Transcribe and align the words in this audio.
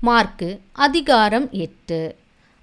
Mark 0.00 0.60
அதிகாரம் 0.72 1.50
எட்டு. 1.50 2.16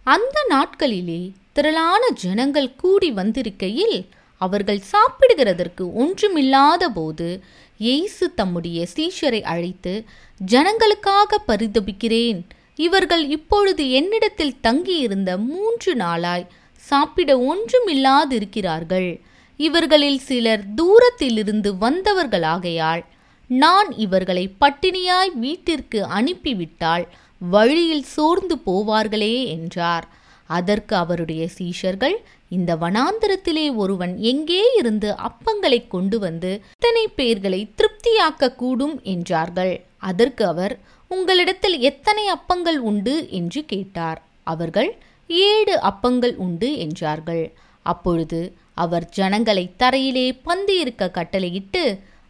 அந்த 0.04 0.46
நாட்களிலே 0.50 1.32
திரளான 1.54 2.09
ஜனங்கள் 2.13 2.75
கூடி 2.75 3.12
வந்திருக்கையில் 3.12 4.06
அவர்கள் 4.38 4.81
சாப்பிடுகிறதற்கு 4.91 5.93
ஒன்றுமில்லாத 5.93 6.89
போது 6.89 7.43
இயேசு 7.77 8.33
தம்முடைய 8.33 8.88
சீஷரை 8.96 9.41
அழைத்து 9.41 10.05
ஜனங்களுக்காக 10.46 11.38
பரிதபிக்கிறேன். 11.47 12.41
இவர்கள் 12.75 13.30
இப்பொழுது 13.30 13.91
என்னிடத்தில் 13.91 14.59
தங்கியிருந்த 14.61 15.38
மூன்று 15.38 15.95
நாளாய் 15.95 16.47
சாப்பிட 16.75 17.38
ஒன்றுமில்லாதிருக்கிறார்கள். 17.38 19.21
இவர்களில் 19.57 20.20
சிலர் 20.20 20.63
தூரத்திலிருந்து 20.75 21.73
வந்தவர்களாகையால் 21.73 23.04
நான் 23.47 23.91
இவர்களை 23.97 24.54
பட்டினியாய் 24.61 25.31
வீட்டிற்கு 25.34 26.05
அனுப்பிவிட்டால் 26.05 27.07
வழியில் 27.52 28.05
சோர்ந்து 28.16 28.55
போவார்களே 28.66 29.36
என்றார். 29.55 30.05
அதற்கு 30.49 30.95
அவருடைய 30.95 31.44
சீஷர்கள் 31.58 32.16
இந்த 32.52 32.72
வனாந்திரத்திலே 32.76 33.66
ஒருவன் 33.76 34.13
எங்கே 34.31 34.63
இருந்து 34.80 35.09
அப்பங்களை 35.27 35.80
கொண்டு 35.88 36.17
வந்து 36.20 36.52
இத்தனை 36.73 37.05
பேர்களை 37.17 37.62
திருப்தியாக்க 37.77 38.50
கூடும் 38.55 38.95
என்றார்கள். 39.14 39.73
அதற்கு 40.09 40.44
அவர் 40.45 40.73
உங்களிடத்தில் 41.12 41.77
எத்தனை 41.80 42.26
அப்பங்கள் 42.36 42.80
உண்டு 42.90 43.16
என்று 43.30 43.62
கேட்டார். 43.66 44.20
அவர்கள் 44.44 44.91
ஏழு 45.30 45.75
அப்பங்கள் 45.89 46.36
உண்டு 46.36 46.70
என்றார்கள். 46.78 47.44
அப்பொழுது 47.86 48.41
அவர் 48.73 49.05
ஜனங்களை 49.09 49.66
தரையிலே 49.81 50.28
பந்து 50.44 50.73
இருக்க 50.80 51.09
கட்டளையிட்டு 51.09 51.84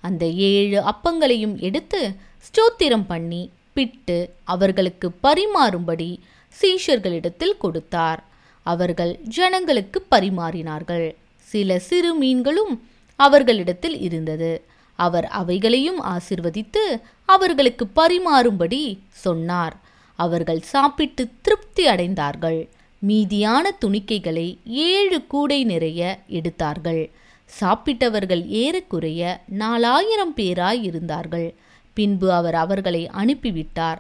அந்த 0.04 0.24
ஏழு 0.52 0.80
அப்பங்களையும் 0.92 1.58
எடுத்து 1.60 2.00
ஸ்தோத்திரம் 2.48 3.06
பண்ணி 3.08 3.44
பிட்டு 3.74 4.34
அவர்களுக்கு 4.44 5.12
பரிமாறும்படி 5.24 6.18
சீஷர்களிடத்தில் 6.62 7.58
கொடுத்தார். 7.58 8.24
அவர்கள் 8.64 9.20
ஜனங்களுக்கு 9.22 10.06
பரிமாறினார்கள். 10.12 11.16
சில 11.38 11.80
சிறு 11.80 12.14
மீன்களும் 12.14 12.88
அவர்களிடத்தில் 13.16 14.00
இருந்தது. 14.00 14.64
அவர் 14.96 15.26
அவைகளையும் 15.26 16.04
ஆசிர்வதித்து 16.04 17.02
அவர்களுக்கு 17.26 17.88
பரிமாறும்படி 17.96 18.98
சொன்னார். 19.10 19.76
அவர்கள் 20.16 20.62
சாப்பிட்டு 20.62 21.28
திருப்தி 21.42 21.88
அடைந்தார்கள். 21.88 22.70
மீதியான 23.08 23.66
துணிக்கைகளை 23.86 24.58
ஏழு 24.66 25.28
கூடை 25.28 25.64
நிறைய 25.64 26.20
எடுத்தார்கள். 26.28 27.12
சாப்பிட்டவர்கள் 27.60 28.48
ஏறக்குறைய 28.48 29.42
நாலாயிரம் 29.48 30.34
பேராய் 30.36 30.82
இருந்தார்கள். 30.82 31.56
பின்பு 31.94 32.34
அவர் 32.34 32.56
அவர்களை 32.56 33.10
அனுப்பிவிட்டார். 33.14 33.98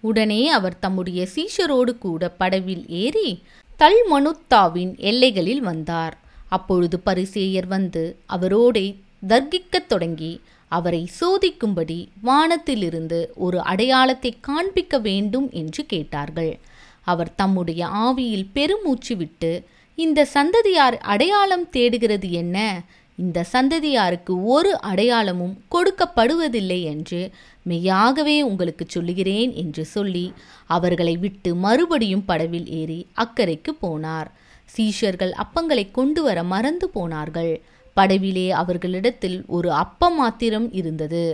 உடனே 0.00 0.48
அவர் 0.48 0.78
தம்முடைய 0.78 1.26
சீஷரோடு 1.34 1.98
கூட 1.98 2.32
படவில் 2.40 2.84
ஏறி 2.88 3.42
தல்மனுத்தாவின் 3.78 4.96
எல்லைகளில் 4.96 5.60
வந்தார். 5.60 6.18
அப்பொழுது 6.48 7.00
பரிசேயர் 7.06 7.66
வந்து 7.66 8.16
அவரோடே 8.28 8.96
தர்க்கிக்கத் 9.28 9.86
தொடங்கி 9.88 10.40
அவரை 10.68 11.10
சோதிக்கும்படி 11.20 12.06
வானத்திலிருந்து 12.22 13.32
ஒரு 13.36 13.60
அடையாளத்தை 13.60 14.36
காண்பிக்க 14.40 14.98
வேண்டும் 14.98 15.48
என்று 15.50 15.86
கேட்டார்கள். 15.86 16.58
அவர் 17.04 17.34
தம்முடைய 17.34 17.86
ஆவியில் 17.86 18.46
பெருமூச்சு 18.52 19.16
விட்டு 19.16 19.64
இந்த 19.94 20.24
சந்ததியார் 20.24 20.96
அடையாளம் 20.98 21.70
தேடுகிறது 21.70 22.30
என்ன? 22.30 22.82
இந்த 23.18 23.44
சந்ததியாருக்கு 23.52 24.34
ஒரு 24.44 24.80
அடையாளமும் 24.80 25.54
கொடுக்கப்படுவதில்லை 25.70 26.78
என்று 26.84 27.20
மெய்யாகவே 27.62 28.36
உங்களுக்கு 28.42 28.84
சொல்லுகிறேன் 28.88 29.52
என்று 29.54 29.84
சொல்லி 29.84 30.32
அவர்களை 30.66 31.14
விட்டு 31.16 31.54
மறுபடியும் 31.54 32.24
படவில் 32.28 32.68
ஏறி 32.80 33.00
அக்கறைக்கு 33.16 33.72
போனார். 33.82 34.28
சீஷர்கள் 34.76 35.32
அப்பங்களை 35.42 35.84
கொண்டு 35.90 36.20
வர 36.22 36.38
மறந்து 36.44 36.86
போனார்கள். 36.88 37.52
படவிலே 37.96 38.48
அவர்களிடத்தில் 38.48 39.38
ஒரு 39.46 39.70
அப்பம் 39.72 40.14
மாத்திரம் 40.14 40.68
இருந்தது. 40.72 41.26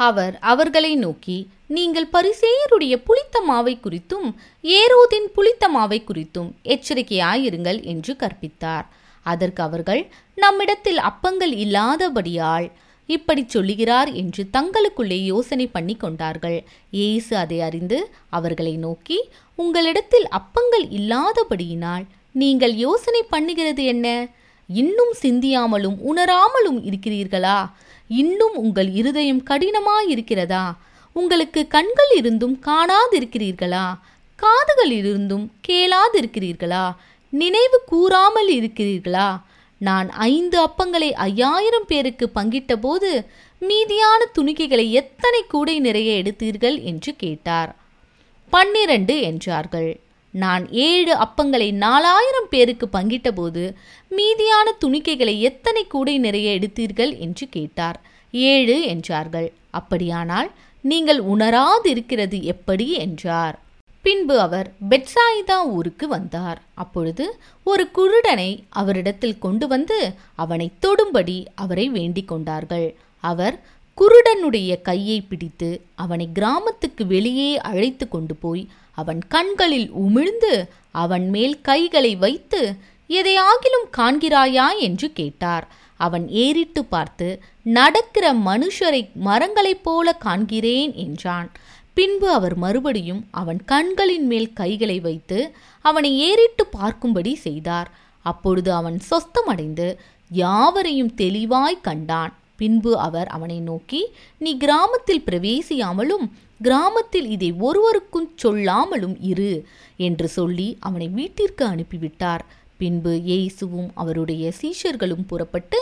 அவர் 0.00 0.34
அவர்களை 0.38 0.92
நோக்கி 0.96 1.38
நீங்கள் 1.66 2.12
பரிசேயருடைய 2.12 2.94
புளித்த 3.04 3.36
மாவை 3.48 3.74
குறித்தும் 3.76 4.28
ஏரோதின் 4.64 5.28
புளித்த 5.34 5.68
மாவை 5.68 5.98
குறித்தும் 6.02 6.50
எச்சரிக்கையாயிருங்கள் 6.64 7.80
என்று 7.82 8.16
கற்பித்தார். 8.16 8.86
அதற்கு 9.32 9.62
அவர்கள் 9.62 10.02
நம்மிடத்தில் 10.44 11.00
அப்பங்கள் 11.10 11.54
இல்லாதபடியால் 11.64 12.66
இப்படி 13.08 13.42
சொல்லுகிறார் 13.46 14.10
என்று 14.20 14.42
தங்களுக்குள்ளே 14.52 15.18
யோசனை 15.32 15.66
பண்ணி 15.66 15.94
கொண்டார்கள். 15.96 16.56
இயேசு 16.90 17.32
அதை 17.42 17.58
அறிந்து 17.68 17.98
அவர்களை 18.38 18.74
நோக்கி 18.86 19.18
உங்களிடத்தில் 19.58 20.26
அப்பங்கள் 20.38 20.86
இல்லாதபடியினால் 20.98 22.06
நீங்கள் 22.34 22.74
யோசனை 22.86 23.20
பண்ணுகிறது 23.34 23.82
என்ன? 23.92 24.08
இன்னும் 24.68 25.12
சிந்தியாமலும் 25.22 25.98
உணராமலும் 26.10 26.80
இருக்கிறீர்களா? 26.88 27.58
இன்னும் 28.22 28.56
உங்கள் 28.62 28.90
இருதயம் 29.00 29.42
கடினமாயிருக்கிறதா? 29.50 30.64
உங்களுக்கு 31.16 31.60
கண்கள் 31.74 32.12
இருந்தும் 32.16 32.56
காணாதிருக்கிறீர்களா? 32.66 33.86
காதுகள் 34.38 34.92
இருந்தும் 35.00 35.44
கேளாதிருக்கிறீர்களா? 35.68 36.84
நினைவு 37.30 37.82
கூறாமல் 37.86 38.48
இருக்கிறீர்களா? 38.48 39.40
நான் 39.78 40.10
ஐந்து 40.10 40.66
அப்பங்களை 40.66 41.12
ஐயாயிரம் 41.12 41.84
பேருக்கு 41.86 42.30
பங்கிட்ட 42.34 42.76
போது 42.76 43.26
மீதியான 43.60 44.26
துணிக்கைகளை 44.38 44.90
எத்தனை 44.90 45.42
கூடை 45.48 45.80
நிறைய 45.80 46.22
எடுத்தீர்கள் 46.22 46.82
என்று 46.82 47.16
கேட்டார். 47.16 47.76
பன்னிரண்டு 48.50 49.20
என்றார்கள். 49.20 50.00
நான் 50.30 50.70
ஏழு 50.70 51.16
அப்பங்களை 51.16 51.72
நாலாயிரம் 51.72 52.48
பேருக்கு 52.50 52.88
பங்கிட்டபோது 52.92 53.74
மீதியான 54.10 54.72
துணிக்கைகளை 54.80 55.38
எத்தனை 55.38 55.86
கூடை 55.86 56.18
நிறைய 56.18 56.58
எடுத்தீர்கள் 56.58 57.18
என்று 57.18 57.48
கேட்டார். 57.48 58.00
ஏழு 58.32 58.82
என்றார்கள். 58.82 59.52
அப்படியானால் 59.70 60.50
நீங்கள் 60.80 61.24
உணராதிருக்கிறது 61.24 62.42
எப்படி? 62.42 62.92
என்றார். 62.92 63.64
பின்பு 64.06 64.40
அவர் 64.40 64.72
பெட்சாயிதா 64.90 65.66
ஊருக்கு 65.66 66.08
வந்தார். 66.08 66.62
அப்பொழுது 66.74 67.38
ஒரு 67.62 67.88
குருடனை 67.94 68.62
அவரிடத்தில் 68.68 69.38
கொண்டு 69.38 69.68
வந்து 69.68 70.14
அவனை 70.34 70.72
தொடும்படி 70.82 71.46
அவரை 71.54 71.88
வேண்டிக் 71.88 72.28
கொண்டார்கள். 72.28 72.94
அவர் 73.20 73.60
குருடனுடைய 73.96 74.82
கையை 74.82 75.20
பிடித்து 75.20 75.82
அவனை 75.94 76.28
கிராமத்துக்கு 76.32 77.06
வெளியே 77.06 77.58
அழைத்து 77.58 78.08
கொண்டு 78.08 78.34
போய் 78.34 78.68
அவன் 78.92 79.20
கண்களில் 79.28 79.90
உமிழ்ந்து 79.92 80.68
அவன் 80.90 81.28
மேல் 81.28 81.60
கைகளை 81.60 82.16
வைத்து 82.16 82.74
எதையாகிலும் 83.08 83.88
காண்கிறாயா? 83.96 84.78
என்று 84.78 85.12
கேட்டார். 85.12 85.68
அவன் 85.96 86.28
ஏறிட்டு 86.28 86.84
பார்த்து 86.84 87.42
நடக்கிற 87.62 88.32
மனுஷரை 88.32 89.12
மரங்களைப் 89.12 89.84
போல 89.84 90.16
காண்கிறேன் 90.24 90.94
என்றான். 90.94 91.50
பின்பு 91.96 92.26
அவர் 92.38 92.54
மறுபடியும் 92.64 93.20
அவன் 93.40 93.60
கண்களின் 93.64 94.26
மேல் 94.30 94.48
கைகளை 94.52 94.96
வைத்து 95.06 95.38
அவனை 95.84 96.10
ஏறிட்டு 96.28 96.64
பார்க்கும்படி 96.76 97.32
செய்தார். 97.46 97.88
அப்பொழுது 98.24 98.70
அவன் 98.72 98.98
சொஸ்தமடைந்து 99.10 99.86
யாவரையும் 100.30 101.12
தெளிவாய் 101.14 101.84
கண்டான். 101.86 102.32
பின்பு 102.60 102.92
அவர் 103.06 103.28
அவனை 103.36 103.58
நோக்கி 103.60 104.02
நீ 104.44 104.50
கிராமத்தில் 104.64 105.24
பிரவேசியாமலும் 105.28 106.26
கிராமத்தில் 106.62 107.26
இதை 107.36 107.50
ஒருவருக்கும் 107.68 108.28
சொல்லாமலும் 108.42 109.16
இரு 109.30 109.54
என்று 110.08 110.28
சொல்லி 110.36 110.68
அவனை 110.88 111.08
வீட்டிற்கு 111.18 111.64
அனுப்பிவிட்டார். 111.72 112.44
பின்பு 112.80 113.12
இயேசுவும் 113.28 113.90
அவருடைய 114.02 114.44
சீஷர்களும் 114.60 115.26
புறப்பட்டு 115.30 115.80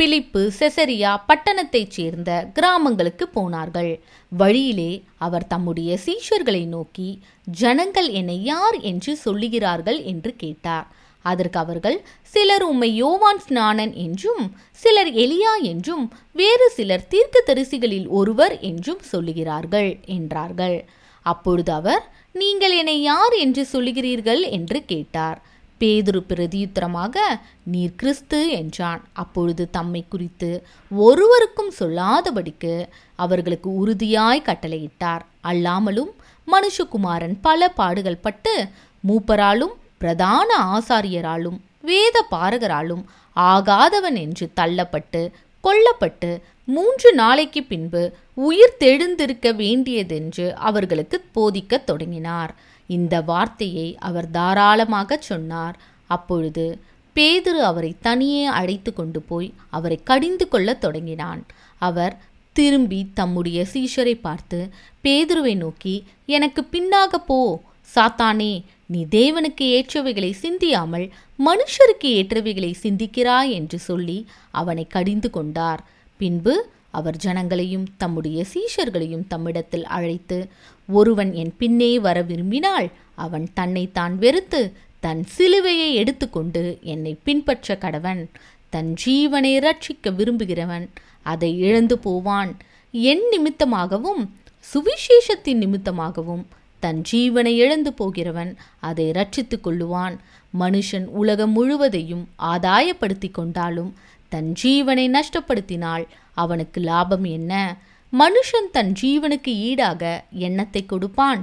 பிலிப்பு 0.00 0.42
செசரியா 0.58 1.10
பட்டணத்தைச் 1.28 1.90
சேர்ந்த 1.90 2.30
கிராமங்களுக்கு 2.52 3.24
போனார்கள். 3.28 3.90
வழியிலே 4.32 4.92
அவர் 5.18 5.46
தம்முடைய 5.46 5.98
சீஷர்களை 6.06 6.62
நோக்கி 6.66 7.08
ஜனங்கள் 7.44 8.08
என்னை 8.10 8.42
யார் 8.42 8.76
என்று 8.80 9.12
சொல்லுகிறார்கள்? 9.24 9.98
என்று 10.04 10.30
கேட்டார். 10.36 10.86
அதற்கு 11.24 11.58
அவர்கள் 11.58 11.98
சிலர் 12.22 12.62
உம்மை 12.62 12.90
யோவான் 12.94 13.42
ஸ்நானன் 13.48 13.92
என்றும் 13.94 14.44
சிலர் 14.70 15.12
எலியா 15.24 15.52
என்றும் 15.62 16.06
வேறு 16.32 16.68
சிலர் 16.70 17.08
தீர்க்க 17.08 17.42
தரிசிகளில் 17.46 18.08
ஒருவர் 18.08 18.56
என்றும் 18.60 19.02
சொல்லுகிறார்கள் 19.12 19.90
என்றார்கள். 20.06 20.78
அப்பொழுது 21.26 21.72
அவர் 21.72 22.02
நீங்கள் 22.34 22.76
என்னை 22.76 22.98
யார் 23.02 23.32
என்று 23.32 23.64
சொல்லுகிறீர்கள்? 23.72 24.50
என்று 24.50 24.80
கேட்டார். 24.84 25.40
பேதுரு 25.80 26.20
பிரதியுத்தரமாக 26.28 27.16
நீர் 27.64 27.96
கிறிஸ்து 27.96 28.50
என்றான். 28.50 29.02
அப்பொழுது 29.12 29.70
தம்மை 29.70 30.04
குறித்து 30.08 30.50
ஒருவருக்கும் 30.90 31.72
சொல்லாதபடிக்கு 31.78 32.74
அவர்களுக்கு 33.16 33.70
உறுதியாய் 33.74 34.46
கட்டளையிட்டார். 34.46 35.24
அல்லாமலும் 35.44 36.12
மனுஷகுமாரன் 36.46 37.36
பல 37.42 37.68
பாடுகள் 37.68 38.24
பட்டு 38.26 38.54
மூப்பராலும் 39.08 39.74
பிரதான 39.98 40.50
ஆசாரியராலும் 40.74 41.58
வேத 41.82 42.26
பாரகராலும் 42.30 43.04
ஆகாதவன் 43.36 44.18
என்று 44.24 44.46
தள்ளப்பட்டு 44.56 45.22
கொல்லப்பட்டு 45.64 46.30
மூன்று 46.64 47.12
நாளைக்கு 47.14 47.62
பின்பு 47.62 48.02
உயிர் 48.34 48.76
தெழுந்திருக்க 48.80 49.48
வேண்டியதென்று 49.54 50.46
அவர்களுக்கு 50.54 51.24
போதிக்கத் 51.32 51.84
தொடங்கினார். 51.84 52.54
இந்த 52.96 53.14
வார்த்தையை 53.30 53.88
அவர் 54.08 54.28
தாராளமாக 54.30 55.18
சொன்னார். 55.30 55.76
அப்பொழுது 56.06 56.64
பேதுரு 57.16 57.60
அவரை 57.70 57.92
தனியே 58.06 58.44
அழைத்து 58.58 58.90
கொண்டு 58.92 59.20
போய் 59.30 59.48
அவரை 59.70 59.98
கடிந்து 60.04 60.46
கொள்ளத் 60.48 60.82
தொடங்கினான். 60.84 61.42
அவர் 61.88 62.14
திரும்பி 62.56 63.00
தம்முடைய 63.14 63.58
சீஷரை 63.72 64.14
பார்த்து 64.20 64.60
பேதுருவை 65.04 65.54
நோக்கி 65.56 65.96
எனக்கு 66.36 66.62
பின்னாக 66.72 67.18
போ. 67.26 67.40
சாத்தானே 67.94 68.52
நீ 68.92 69.00
தேவனுக்கு 69.10 69.64
ஏற்றவைகளை 69.76 70.30
சிந்தியாமல் 70.42 71.06
மனுஷருக்கு 71.46 72.10
ஏற்றவைகளை 72.18 72.72
சிந்திக்கிறாய் 72.82 73.50
என்று 73.58 73.78
சொல்லி 73.88 74.18
அவனை 74.60 74.84
கடிந்து 74.86 75.30
கொண்டார். 75.36 75.82
பின்பு 76.20 76.54
அவர் 76.90 77.16
ஜனங்களையும் 77.24 77.86
தம்முடைய 77.96 78.44
சீஷர்களையும் 78.52 79.26
தம்மிடத்தில் 79.30 79.86
அழைத்து 79.96 80.38
ஒருவன் 80.88 81.32
என் 81.32 81.52
பின்னே 81.58 81.98
வர 81.98 82.22
விரும்பினால் 82.22 82.88
அவன் 83.14 83.46
தன்னை 83.54 83.84
தான் 83.92 84.14
வெறுத்து 84.18 84.72
தன் 85.00 85.22
சிலுவையை 85.36 85.88
எடுத்துக்கொண்டு 85.92 86.78
என்னை 86.82 87.12
பின்பற்ற 87.22 87.76
கடவன். 87.80 88.22
தன் 88.70 88.90
ஜீவனை 89.04 89.52
ரட்சிக்க 89.58 90.10
விரும்புகிறவன் 90.16 90.84
அதை 91.22 91.58
இழந்து 91.58 91.98
போவான். 91.98 92.50
என் 92.90 93.24
நிமித்தமாகவும் 93.32 94.22
சுவிசேஷத்தின் 94.64 95.60
நிமித்தமாகவும் 95.64 96.44
தன் 96.80 97.00
ஜீவனை 97.12 97.54
இழந்து 97.54 97.92
போகிறவன் 97.92 98.52
அதை 98.80 99.10
ரட்சித்துக் 99.10 99.64
கொள்ளுவான். 99.64 100.14
மனுஷன் 100.58 101.06
உலகம் 101.20 101.52
முழுவதையும் 101.52 102.28
ஆதாயப்படுத்தி 102.42 103.30
கொண்டாலும் 103.30 103.90
தன் 104.28 104.52
ஜீவனை 104.62 105.04
நஷ்டப்படுத்தினால் 105.16 106.04
அவனுக்கு 106.44 106.80
லாபம் 106.80 107.26
என்ன? 107.36 107.52
மனுஷன் 108.12 108.68
தன் 108.72 108.92
ஜீவனுக்கு 109.02 109.52
ஈடாக 109.68 110.02
எண்ணத்தை 110.46 110.82
கொடுப்பான். 110.86 111.42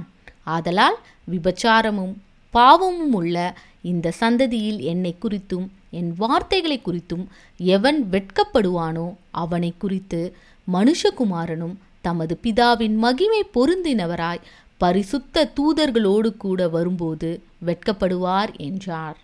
ஆதலால் 0.54 0.98
விபச்சாரமும் 1.32 2.14
பாவமும் 2.54 3.12
உள்ள 3.12 3.36
இந்த 3.82 4.12
சந்ததியில் 4.20 4.80
என்னை 4.92 5.12
குறித்தும் 5.22 5.66
என் 5.98 6.10
வார்த்தைகளை 6.16 6.78
குறித்தும் 6.80 7.24
எவன் 7.74 8.00
வெட்கப்படுவானோ 8.12 9.06
அவனை 9.42 9.70
குறித்து 9.78 10.20
மனுஷகுமாரனும் 10.68 11.76
தமது 12.06 12.34
பிதாவின் 12.42 12.96
மகிமை 13.04 13.42
பொருந்தினவராய் 13.54 14.44
பரிசுத்த 14.80 15.44
தூதர்களோடு 15.56 16.30
கூட 16.36 16.68
வரும்போது 16.74 17.30
வெட்கப்படுவார் 17.66 18.52
என்றார். 18.66 19.18